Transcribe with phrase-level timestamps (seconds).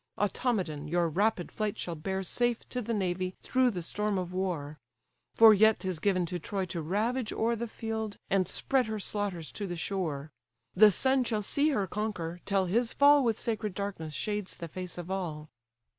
[0.17, 4.79] Automedon your rapid flight shall bear Safe to the navy through the storm of war.
[5.35, 9.51] For yet 'tis given to Troy to ravage o'er The field, and spread her slaughters
[9.51, 10.31] to the shore;
[10.73, 14.97] The sun shall see her conquer, till his fall With sacred darkness shades the face
[14.97, 15.51] of all."